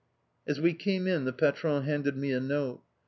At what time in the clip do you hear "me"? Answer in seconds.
2.17-2.31